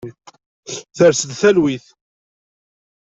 Ters-d 0.97 1.31
talwit. 1.41 1.85